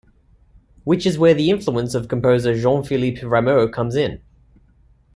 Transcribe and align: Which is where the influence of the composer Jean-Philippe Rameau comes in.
Which 0.83 1.05
is 1.05 1.19
where 1.19 1.35
the 1.35 1.51
influence 1.51 1.93
of 1.93 2.01
the 2.01 2.07
composer 2.09 2.59
Jean-Philippe 2.59 3.21
Rameau 3.23 3.67
comes 3.67 3.95
in. 3.95 4.19